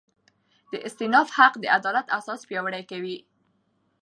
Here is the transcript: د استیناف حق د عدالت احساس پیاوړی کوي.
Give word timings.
د 0.71 0.73
استیناف 0.87 1.27
حق 1.37 1.53
د 1.59 1.65
عدالت 1.77 2.05
احساس 2.15 2.41
پیاوړی 2.49 2.83
کوي. 2.91 3.17